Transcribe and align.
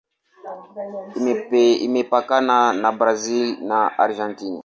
Imepakana 1.87 2.57
na 2.81 2.89
Brazil 2.99 3.47
na 3.69 3.79
Argentina. 4.05 4.59